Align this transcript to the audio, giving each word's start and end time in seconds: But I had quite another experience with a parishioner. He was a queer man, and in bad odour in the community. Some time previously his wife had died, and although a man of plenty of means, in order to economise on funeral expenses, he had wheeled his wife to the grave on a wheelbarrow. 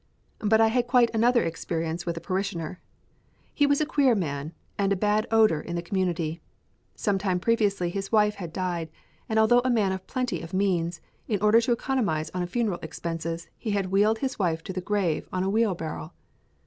But 0.39 0.59
I 0.59 0.69
had 0.69 0.87
quite 0.87 1.13
another 1.13 1.43
experience 1.43 2.07
with 2.07 2.17
a 2.17 2.21
parishioner. 2.21 2.79
He 3.53 3.67
was 3.67 3.79
a 3.81 3.85
queer 3.85 4.15
man, 4.15 4.51
and 4.75 4.91
in 4.91 4.97
bad 4.97 5.27
odour 5.29 5.59
in 5.61 5.75
the 5.75 5.83
community. 5.83 6.41
Some 6.95 7.19
time 7.19 7.39
previously 7.39 7.91
his 7.91 8.11
wife 8.11 8.33
had 8.33 8.51
died, 8.51 8.89
and 9.29 9.37
although 9.37 9.61
a 9.63 9.69
man 9.69 9.91
of 9.91 10.07
plenty 10.07 10.41
of 10.41 10.55
means, 10.55 11.01
in 11.27 11.39
order 11.39 11.61
to 11.61 11.71
economise 11.71 12.31
on 12.33 12.43
funeral 12.47 12.79
expenses, 12.81 13.47
he 13.59 13.69
had 13.77 13.91
wheeled 13.91 14.17
his 14.17 14.39
wife 14.39 14.63
to 14.63 14.73
the 14.73 14.81
grave 14.81 15.29
on 15.31 15.43
a 15.43 15.51
wheelbarrow. 15.51 16.13